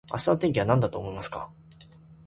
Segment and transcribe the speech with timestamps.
[0.09, 1.51] 明日の天気はなんだと思いますか